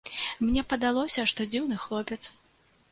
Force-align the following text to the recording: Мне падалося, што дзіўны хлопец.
Мне 0.45 0.63
падалося, 0.73 1.27
што 1.33 1.49
дзіўны 1.53 1.75
хлопец. 1.87 2.21